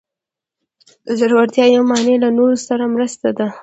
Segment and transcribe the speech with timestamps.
[1.05, 3.47] د زړورتیا یوه معنی له نورو سره مرسته ده.